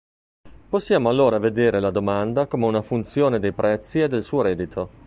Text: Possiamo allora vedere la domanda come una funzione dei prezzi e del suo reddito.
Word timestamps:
Possiamo 0.69 1.09
allora 1.09 1.37
vedere 1.37 1.79
la 1.79 1.91
domanda 1.91 2.47
come 2.47 2.65
una 2.65 2.81
funzione 2.81 3.39
dei 3.39 3.51
prezzi 3.51 3.99
e 3.99 4.07
del 4.07 4.23
suo 4.23 4.41
reddito. 4.41 4.89